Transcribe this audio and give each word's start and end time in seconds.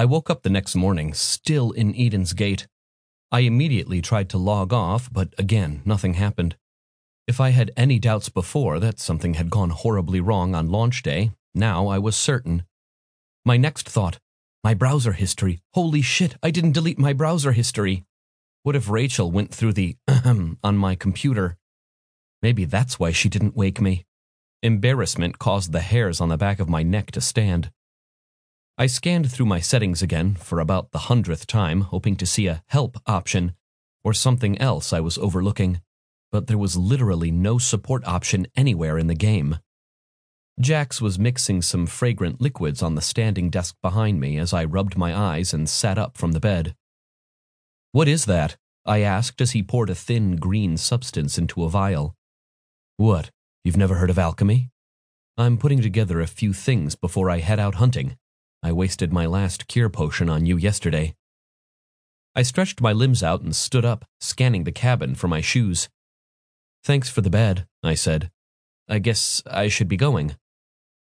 I 0.00 0.06
woke 0.06 0.30
up 0.30 0.44
the 0.44 0.48
next 0.48 0.74
morning, 0.74 1.12
still 1.12 1.72
in 1.72 1.94
Eden's 1.94 2.32
Gate. 2.32 2.66
I 3.30 3.40
immediately 3.40 4.00
tried 4.00 4.30
to 4.30 4.38
log 4.38 4.72
off, 4.72 5.12
but 5.12 5.34
again, 5.36 5.82
nothing 5.84 6.14
happened. 6.14 6.56
If 7.28 7.38
I 7.38 7.50
had 7.50 7.70
any 7.76 7.98
doubts 7.98 8.30
before 8.30 8.80
that 8.80 8.98
something 8.98 9.34
had 9.34 9.50
gone 9.50 9.68
horribly 9.68 10.18
wrong 10.18 10.54
on 10.54 10.70
launch 10.70 11.02
day, 11.02 11.32
now 11.54 11.86
I 11.86 11.98
was 11.98 12.16
certain. 12.16 12.62
My 13.44 13.58
next 13.58 13.90
thought 13.90 14.18
my 14.64 14.72
browser 14.72 15.12
history. 15.12 15.60
Holy 15.74 16.00
shit, 16.00 16.34
I 16.42 16.50
didn't 16.50 16.72
delete 16.72 16.98
my 16.98 17.12
browser 17.12 17.52
history. 17.52 18.06
What 18.62 18.76
if 18.76 18.88
Rachel 18.88 19.30
went 19.30 19.54
through 19.54 19.74
the 19.74 19.98
on 20.08 20.78
my 20.78 20.94
computer? 20.94 21.58
Maybe 22.40 22.64
that's 22.64 22.98
why 22.98 23.12
she 23.12 23.28
didn't 23.28 23.54
wake 23.54 23.82
me. 23.82 24.06
Embarrassment 24.62 25.38
caused 25.38 25.72
the 25.72 25.80
hairs 25.80 26.22
on 26.22 26.30
the 26.30 26.38
back 26.38 26.58
of 26.58 26.70
my 26.70 26.82
neck 26.82 27.10
to 27.10 27.20
stand. 27.20 27.70
I 28.80 28.86
scanned 28.86 29.30
through 29.30 29.44
my 29.44 29.60
settings 29.60 30.00
again 30.00 30.36
for 30.36 30.58
about 30.58 30.92
the 30.92 31.00
hundredth 31.10 31.46
time, 31.46 31.82
hoping 31.82 32.16
to 32.16 32.24
see 32.24 32.46
a 32.46 32.62
help 32.68 32.96
option 33.06 33.52
or 34.02 34.14
something 34.14 34.56
else 34.56 34.94
I 34.94 35.00
was 35.00 35.18
overlooking, 35.18 35.82
but 36.32 36.46
there 36.46 36.56
was 36.56 36.78
literally 36.78 37.30
no 37.30 37.58
support 37.58 38.02
option 38.06 38.46
anywhere 38.56 38.96
in 38.96 39.06
the 39.06 39.14
game. 39.14 39.58
Jax 40.58 40.98
was 40.98 41.18
mixing 41.18 41.60
some 41.60 41.84
fragrant 41.86 42.40
liquids 42.40 42.82
on 42.82 42.94
the 42.94 43.02
standing 43.02 43.50
desk 43.50 43.76
behind 43.82 44.18
me 44.18 44.38
as 44.38 44.54
I 44.54 44.64
rubbed 44.64 44.96
my 44.96 45.14
eyes 45.14 45.52
and 45.52 45.68
sat 45.68 45.98
up 45.98 46.16
from 46.16 46.32
the 46.32 46.40
bed. 46.40 46.74
What 47.92 48.08
is 48.08 48.24
that? 48.24 48.56
I 48.86 49.00
asked 49.00 49.42
as 49.42 49.50
he 49.50 49.62
poured 49.62 49.90
a 49.90 49.94
thin 49.94 50.36
green 50.36 50.78
substance 50.78 51.36
into 51.36 51.64
a 51.64 51.68
vial. 51.68 52.16
What, 52.96 53.30
you've 53.62 53.76
never 53.76 53.96
heard 53.96 54.08
of 54.08 54.18
alchemy? 54.18 54.70
I'm 55.36 55.58
putting 55.58 55.82
together 55.82 56.18
a 56.22 56.26
few 56.26 56.54
things 56.54 56.94
before 56.94 57.28
I 57.28 57.40
head 57.40 57.60
out 57.60 57.74
hunting. 57.74 58.16
I 58.62 58.72
wasted 58.72 59.12
my 59.12 59.26
last 59.26 59.68
cure 59.68 59.88
potion 59.88 60.28
on 60.28 60.46
you 60.46 60.56
yesterday. 60.56 61.14
I 62.34 62.42
stretched 62.42 62.80
my 62.80 62.92
limbs 62.92 63.22
out 63.22 63.40
and 63.40 63.56
stood 63.56 63.84
up, 63.84 64.04
scanning 64.20 64.64
the 64.64 64.72
cabin 64.72 65.14
for 65.14 65.28
my 65.28 65.40
shoes. 65.40 65.88
Thanks 66.84 67.10
for 67.10 67.20
the 67.22 67.30
bed, 67.30 67.66
I 67.82 67.94
said. 67.94 68.30
I 68.88 68.98
guess 68.98 69.42
I 69.46 69.68
should 69.68 69.88
be 69.88 69.96
going. 69.96 70.36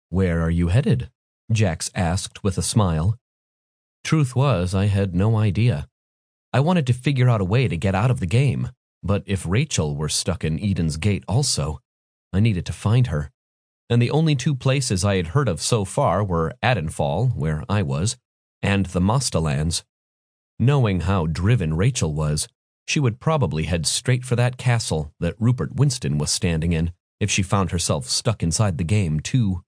Where 0.08 0.40
are 0.42 0.50
you 0.50 0.68
headed? 0.68 1.10
Jax 1.50 1.90
asked 1.94 2.42
with 2.42 2.58
a 2.58 2.62
smile. 2.62 3.16
Truth 4.04 4.34
was, 4.34 4.74
I 4.74 4.86
had 4.86 5.14
no 5.14 5.36
idea. 5.36 5.88
I 6.52 6.60
wanted 6.60 6.86
to 6.88 6.92
figure 6.92 7.28
out 7.28 7.40
a 7.40 7.46
way 7.46 7.68
to 7.68 7.76
get 7.76 7.94
out 7.94 8.10
of 8.10 8.20
the 8.20 8.26
game, 8.26 8.70
but 9.02 9.22
if 9.26 9.46
Rachel 9.46 9.96
were 9.96 10.08
stuck 10.08 10.44
in 10.44 10.62
Eden's 10.62 10.96
Gate 10.96 11.24
also, 11.28 11.80
I 12.32 12.40
needed 12.40 12.66
to 12.66 12.72
find 12.72 13.08
her. 13.08 13.30
And 13.92 14.00
the 14.00 14.10
only 14.10 14.34
two 14.34 14.54
places 14.54 15.04
I 15.04 15.16
had 15.16 15.28
heard 15.28 15.50
of 15.50 15.60
so 15.60 15.84
far 15.84 16.24
were 16.24 16.54
Adenfall, 16.62 17.36
where 17.36 17.62
I 17.68 17.82
was, 17.82 18.16
and 18.62 18.86
the 18.86 19.02
Mostalands. 19.02 19.82
Knowing 20.58 21.00
how 21.00 21.26
driven 21.26 21.74
Rachel 21.74 22.14
was, 22.14 22.48
she 22.86 22.98
would 22.98 23.20
probably 23.20 23.64
head 23.64 23.84
straight 23.84 24.24
for 24.24 24.34
that 24.34 24.56
castle 24.56 25.12
that 25.20 25.34
Rupert 25.38 25.74
Winston 25.74 26.16
was 26.16 26.30
standing 26.30 26.72
in 26.72 26.92
if 27.20 27.30
she 27.30 27.42
found 27.42 27.70
herself 27.70 28.08
stuck 28.08 28.42
inside 28.42 28.78
the 28.78 28.84
game, 28.84 29.20
too. 29.20 29.62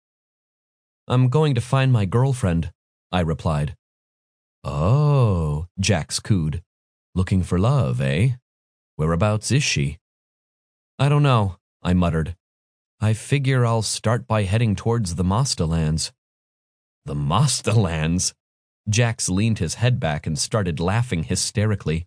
I'm 1.07 1.29
going 1.29 1.55
to 1.55 1.59
find 1.59 1.91
my 1.91 2.05
girlfriend, 2.05 2.71
I 3.11 3.21
replied. 3.21 3.75
Oh, 4.63 5.65
Jax 5.79 6.19
cooed. 6.19 6.61
Looking 7.15 7.41
for 7.41 7.57
love, 7.57 7.99
eh? 7.99 8.33
Whereabouts 8.97 9.49
is 9.51 9.63
she? 9.63 9.97
I 10.99 11.09
don't 11.09 11.23
know, 11.23 11.57
I 11.81 11.93
muttered. 11.93 12.35
I 13.03 13.13
figure 13.13 13.65
I'll 13.65 13.81
start 13.81 14.27
by 14.27 14.43
heading 14.43 14.75
towards 14.75 15.15
the 15.15 15.23
Mostalands. 15.23 16.11
The 17.03 17.15
Mostalands? 17.15 18.35
Jax 18.87 19.27
leaned 19.27 19.57
his 19.57 19.73
head 19.75 19.99
back 19.99 20.27
and 20.27 20.37
started 20.37 20.79
laughing 20.79 21.23
hysterically. 21.23 22.05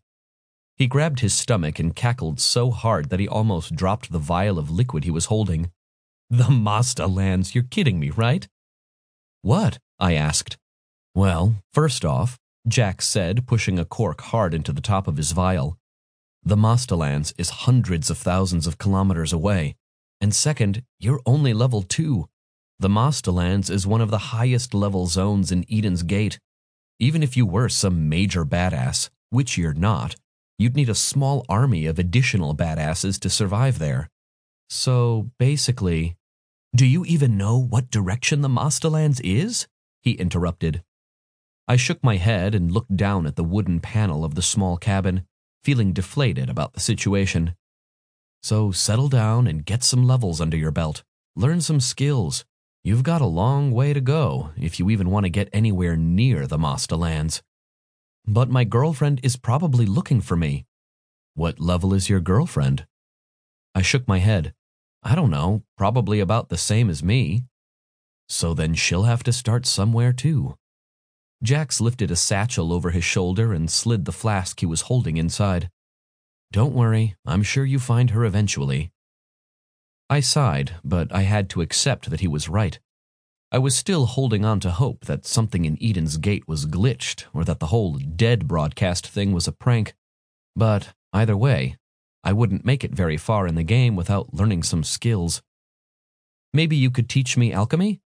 He 0.76 0.86
grabbed 0.86 1.18
his 1.18 1.34
stomach 1.34 1.80
and 1.80 1.96
cackled 1.96 2.38
so 2.38 2.70
hard 2.70 3.10
that 3.10 3.18
he 3.18 3.26
almost 3.26 3.74
dropped 3.74 4.12
the 4.12 4.20
vial 4.20 4.56
of 4.56 4.70
liquid 4.70 5.02
he 5.02 5.10
was 5.10 5.24
holding. 5.24 5.72
The 6.30 6.44
Mostalands, 6.44 7.56
you're 7.56 7.64
kidding 7.64 7.98
me, 7.98 8.10
right? 8.10 8.46
What? 9.42 9.80
I 9.98 10.14
asked. 10.14 10.56
Well, 11.12 11.56
first 11.72 12.04
off, 12.04 12.38
Jax 12.68 13.08
said, 13.08 13.48
pushing 13.48 13.80
a 13.80 13.84
cork 13.84 14.20
hard 14.20 14.54
into 14.54 14.72
the 14.72 14.80
top 14.80 15.08
of 15.08 15.16
his 15.16 15.32
vial, 15.32 15.76
the 16.44 16.56
Mostalands 16.56 17.34
is 17.36 17.64
hundreds 17.66 18.10
of 18.10 18.18
thousands 18.18 18.68
of 18.68 18.78
kilometers 18.78 19.32
away. 19.32 19.74
And 20.20 20.34
second, 20.34 20.82
you're 20.98 21.20
only 21.26 21.52
level 21.52 21.82
two. 21.82 22.28
The 22.78 22.88
Mostalands 22.88 23.70
is 23.70 23.86
one 23.86 24.00
of 24.00 24.10
the 24.10 24.34
highest 24.34 24.74
level 24.74 25.06
zones 25.06 25.52
in 25.52 25.64
Eden's 25.70 26.02
Gate. 26.02 26.38
Even 26.98 27.22
if 27.22 27.36
you 27.36 27.46
were 27.46 27.68
some 27.68 28.08
major 28.08 28.44
badass, 28.44 29.10
which 29.30 29.58
you're 29.58 29.74
not, 29.74 30.16
you'd 30.58 30.76
need 30.76 30.88
a 30.88 30.94
small 30.94 31.44
army 31.48 31.86
of 31.86 31.98
additional 31.98 32.54
badasses 32.54 33.18
to 33.20 33.30
survive 33.30 33.78
there. 33.78 34.08
So 34.68 35.30
basically, 35.38 36.16
do 36.74 36.86
you 36.86 37.04
even 37.04 37.36
know 37.36 37.58
what 37.58 37.90
direction 37.90 38.40
the 38.40 38.48
Mostalands 38.48 39.20
is? 39.22 39.68
He 40.02 40.12
interrupted. 40.12 40.82
I 41.66 41.76
shook 41.76 42.02
my 42.02 42.16
head 42.16 42.54
and 42.54 42.72
looked 42.72 42.96
down 42.96 43.26
at 43.26 43.36
the 43.36 43.44
wooden 43.44 43.80
panel 43.80 44.24
of 44.24 44.34
the 44.34 44.42
small 44.42 44.76
cabin, 44.76 45.26
feeling 45.62 45.92
deflated 45.92 46.50
about 46.50 46.72
the 46.72 46.80
situation. 46.80 47.54
So 48.44 48.72
settle 48.72 49.08
down 49.08 49.46
and 49.46 49.64
get 49.64 49.82
some 49.82 50.06
levels 50.06 50.38
under 50.38 50.58
your 50.58 50.70
belt. 50.70 51.02
Learn 51.34 51.62
some 51.62 51.80
skills. 51.80 52.44
You've 52.82 53.02
got 53.02 53.22
a 53.22 53.36
long 53.42 53.72
way 53.72 53.94
to 53.94 54.02
go 54.02 54.50
if 54.60 54.78
you 54.78 54.90
even 54.90 55.08
want 55.08 55.24
to 55.24 55.30
get 55.30 55.48
anywhere 55.50 55.96
near 55.96 56.46
the 56.46 56.58
Mostalands. 56.58 57.40
But 58.26 58.50
my 58.50 58.64
girlfriend 58.64 59.20
is 59.22 59.36
probably 59.36 59.86
looking 59.86 60.20
for 60.20 60.36
me. 60.36 60.66
What 61.32 61.58
level 61.58 61.94
is 61.94 62.10
your 62.10 62.20
girlfriend? 62.20 62.84
I 63.74 63.80
shook 63.80 64.06
my 64.06 64.18
head. 64.18 64.52
I 65.02 65.14
don't 65.14 65.30
know, 65.30 65.62
probably 65.78 66.20
about 66.20 66.50
the 66.50 66.58
same 66.58 66.90
as 66.90 67.02
me. 67.02 67.44
So 68.28 68.52
then 68.52 68.74
she'll 68.74 69.04
have 69.04 69.22
to 69.22 69.32
start 69.32 69.64
somewhere 69.64 70.12
too. 70.12 70.54
Jax 71.42 71.80
lifted 71.80 72.10
a 72.10 72.16
satchel 72.16 72.74
over 72.74 72.90
his 72.90 73.04
shoulder 73.04 73.54
and 73.54 73.70
slid 73.70 74.04
the 74.04 74.12
flask 74.12 74.60
he 74.60 74.66
was 74.66 74.82
holding 74.82 75.16
inside. 75.16 75.70
Don't 76.54 76.72
worry, 76.72 77.16
I'm 77.26 77.42
sure 77.42 77.64
you 77.64 77.80
find 77.80 78.10
her 78.10 78.24
eventually. 78.24 78.92
I 80.08 80.20
sighed, 80.20 80.76
but 80.84 81.12
I 81.12 81.22
had 81.22 81.50
to 81.50 81.62
accept 81.62 82.10
that 82.10 82.20
he 82.20 82.28
was 82.28 82.48
right. 82.48 82.78
I 83.50 83.58
was 83.58 83.74
still 83.74 84.06
holding 84.06 84.44
on 84.44 84.60
to 84.60 84.70
hope 84.70 85.06
that 85.06 85.26
something 85.26 85.64
in 85.64 85.76
Eden's 85.82 86.16
Gate 86.16 86.46
was 86.46 86.66
glitched 86.66 87.24
or 87.34 87.42
that 87.42 87.58
the 87.58 87.72
whole 87.74 87.94
dead 87.94 88.46
broadcast 88.46 89.04
thing 89.04 89.32
was 89.32 89.48
a 89.48 89.52
prank. 89.52 89.96
But 90.54 90.90
either 91.12 91.36
way, 91.36 91.76
I 92.22 92.32
wouldn't 92.32 92.64
make 92.64 92.84
it 92.84 92.94
very 92.94 93.16
far 93.16 93.48
in 93.48 93.56
the 93.56 93.64
game 93.64 93.96
without 93.96 94.32
learning 94.32 94.62
some 94.62 94.84
skills. 94.84 95.42
Maybe 96.52 96.76
you 96.76 96.92
could 96.92 97.08
teach 97.08 97.36
me 97.36 97.52
alchemy? 97.52 98.00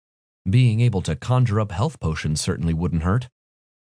Being 0.48 0.81
able 0.81 1.03
to 1.03 1.16
conjure 1.16 1.60
up 1.60 1.70
health 1.70 2.00
potions 2.00 2.41
certainly 2.41 2.72
wouldn't 2.72 3.03
hurt. 3.03 3.28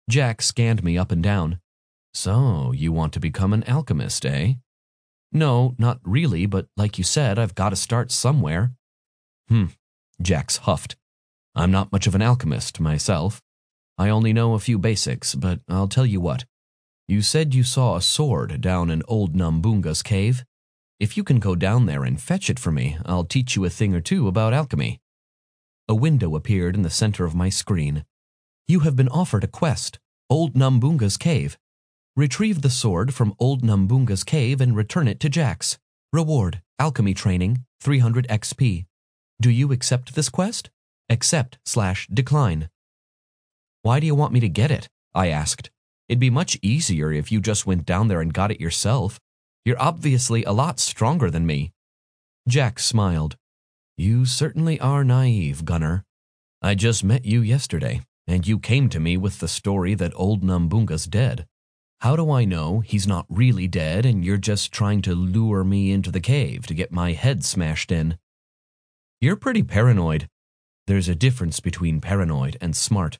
Jack 0.07 0.43
scanned 0.43 0.83
me 0.83 0.95
up 0.95 1.11
and 1.11 1.23
down. 1.23 1.59
So, 2.13 2.71
you 2.71 2.91
want 2.91 3.13
to 3.13 3.19
become 3.19 3.53
an 3.53 3.63
alchemist, 3.67 4.25
eh? 4.25 4.53
No, 5.31 5.73
not 5.79 5.99
really, 6.03 6.45
but 6.45 6.67
like 6.77 6.97
you 6.97 7.03
said, 7.03 7.39
I've 7.39 7.55
got 7.55 7.69
to 7.69 7.75
start 7.75 8.11
somewhere. 8.11 8.73
Hmm, 9.49 9.65
Jax 10.21 10.57
huffed. 10.57 10.95
I'm 11.55 11.71
not 11.71 11.91
much 11.91 12.05
of 12.05 12.15
an 12.15 12.21
alchemist 12.21 12.79
myself. 12.79 13.41
I 13.97 14.09
only 14.09 14.33
know 14.33 14.53
a 14.53 14.59
few 14.59 14.77
basics, 14.77 15.35
but 15.35 15.59
I'll 15.67 15.87
tell 15.87 16.05
you 16.05 16.21
what. 16.21 16.45
You 17.07 17.21
said 17.21 17.53
you 17.53 17.63
saw 17.63 17.95
a 17.95 18.01
sword 18.01 18.61
down 18.61 18.89
in 18.89 19.03
old 19.07 19.35
Numbunga's 19.35 20.01
cave. 20.01 20.45
If 20.99 21.17
you 21.17 21.23
can 21.23 21.39
go 21.39 21.55
down 21.55 21.85
there 21.85 22.03
and 22.03 22.21
fetch 22.21 22.49
it 22.49 22.59
for 22.59 22.71
me, 22.71 22.97
I'll 23.05 23.25
teach 23.25 23.55
you 23.55 23.65
a 23.65 23.69
thing 23.69 23.93
or 23.93 24.01
two 24.01 24.27
about 24.27 24.53
alchemy. 24.53 25.01
A 25.87 25.95
window 25.95 26.35
appeared 26.35 26.75
in 26.75 26.83
the 26.83 26.89
center 26.89 27.25
of 27.25 27.35
my 27.35 27.49
screen. 27.49 28.05
You 28.67 28.81
have 28.81 28.95
been 28.95 29.09
offered 29.09 29.43
a 29.43 29.47
quest, 29.47 29.99
Old 30.29 30.55
Numbunga's 30.55 31.17
cave. 31.17 31.57
Retrieve 32.15 32.61
the 32.61 32.69
sword 32.69 33.11
from 33.11 33.33
Old 33.39 33.63
Numbunga's 33.63 34.23
cave 34.23 34.61
and 34.61 34.75
return 34.75 35.07
it 35.07 35.19
to 35.21 35.29
Jax. 35.29 35.79
Reward, 36.11 36.61
alchemy 36.77 37.15
training, 37.15 37.65
300 37.81 38.27
XP. 38.27 38.85
Do 39.41 39.49
you 39.49 39.71
accept 39.71 40.13
this 40.13 40.29
quest? 40.29 40.69
Accept 41.09 41.57
slash 41.65 42.07
decline. 42.13 42.69
Why 43.81 43.99
do 43.99 44.05
you 44.05 44.13
want 44.13 44.31
me 44.31 44.39
to 44.41 44.47
get 44.47 44.69
it? 44.69 44.89
I 45.15 45.29
asked. 45.29 45.71
It'd 46.07 46.19
be 46.19 46.29
much 46.29 46.59
easier 46.61 47.11
if 47.11 47.31
you 47.31 47.41
just 47.41 47.65
went 47.65 47.83
down 47.83 48.09
there 48.09 48.21
and 48.21 48.31
got 48.31 48.51
it 48.51 48.61
yourself. 48.61 49.19
You're 49.65 49.81
obviously 49.81 50.43
a 50.43 50.51
lot 50.51 50.79
stronger 50.79 51.31
than 51.31 51.47
me. 51.47 51.71
Jax 52.47 52.85
smiled. 52.85 53.37
You 53.97 54.25
certainly 54.25 54.79
are 54.79 55.03
naive, 55.03 55.65
Gunnar. 55.65 56.03
I 56.61 56.75
just 56.75 57.03
met 57.03 57.25
you 57.25 57.41
yesterday, 57.41 58.01
and 58.27 58.45
you 58.45 58.59
came 58.59 58.87
to 58.89 58.99
me 58.99 59.17
with 59.17 59.39
the 59.39 59.47
story 59.47 59.95
that 59.95 60.13
old 60.15 60.43
Numbunga's 60.43 61.07
dead. 61.07 61.47
How 62.03 62.17
do 62.17 62.31
I 62.31 62.43
know 62.43 62.81
he's 62.81 63.07
not 63.07 63.25
really 63.29 63.65
dead 63.65 64.05
and 64.05 64.25
you're 64.25 64.35
just 64.35 64.73
trying 64.73 65.01
to 65.03 65.15
lure 65.15 65.63
me 65.63 65.89
into 65.93 66.11
the 66.11 66.19
cave 66.19 66.67
to 66.67 66.73
get 66.73 66.91
my 66.91 67.13
head 67.13 67.45
smashed 67.45 67.93
in? 67.93 68.17
You're 69.21 69.37
pretty 69.37 69.63
paranoid. 69.63 70.27
There's 70.85 71.07
a 71.07 71.15
difference 71.15 71.61
between 71.61 72.01
paranoid 72.01 72.57
and 72.59 72.75
smart. 72.75 73.19